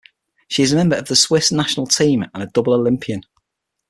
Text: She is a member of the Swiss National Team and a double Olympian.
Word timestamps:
She 0.47 0.63
is 0.63 0.73
a 0.73 0.75
member 0.75 0.95
of 0.95 1.09
the 1.09 1.15
Swiss 1.15 1.51
National 1.51 1.85
Team 1.85 2.25
and 2.33 2.41
a 2.41 2.47
double 2.47 2.73
Olympian. 2.73 3.21